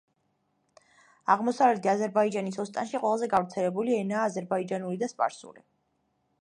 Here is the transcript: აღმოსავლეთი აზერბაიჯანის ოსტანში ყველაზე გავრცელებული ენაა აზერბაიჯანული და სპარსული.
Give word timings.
აღმოსავლეთი 1.33 1.91
აზერბაიჯანის 1.93 2.57
ოსტანში 2.65 3.03
ყველაზე 3.05 3.29
გავრცელებული 3.37 3.99
ენაა 4.01 4.27
აზერბაიჯანული 4.33 5.01
და 5.05 5.15
სპარსული. 5.17 5.67